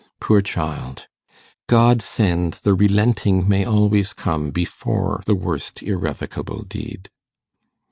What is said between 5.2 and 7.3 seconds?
the worst irrevocable deed!